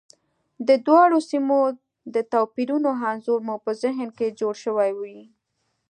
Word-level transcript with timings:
د 0.67 0.69
دواړو 0.85 1.17
سیمو 1.29 1.59
د 2.15 2.17
توپیرونو 2.31 2.89
انځور 3.11 3.39
مو 3.47 3.55
په 3.65 3.71
ذهن 3.83 4.09
کې 4.17 4.35
جوړ 4.39 4.53
شوی 4.63 4.91
وي. 4.99 5.19